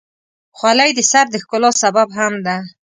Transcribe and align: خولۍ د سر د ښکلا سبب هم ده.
خولۍ 0.57 0.91
د 0.95 0.99
سر 1.11 1.25
د 1.31 1.35
ښکلا 1.43 1.71
سبب 1.83 2.07
هم 2.17 2.33
ده. 2.45 2.57